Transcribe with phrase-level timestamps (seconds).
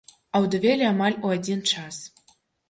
[0.37, 2.01] Аўдавелі амаль у адзін час.